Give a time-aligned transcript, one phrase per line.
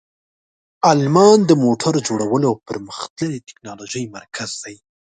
[0.91, 4.75] آلمان د موټر جوړولو او پرمختللې تکنالوژۍ مرکز دی.